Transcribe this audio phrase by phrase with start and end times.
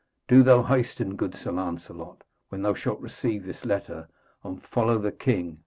[0.27, 4.09] Do thou hasten, good Sir Lancelot, when thou shalt receive this letter,
[4.43, 5.59] and follow the king.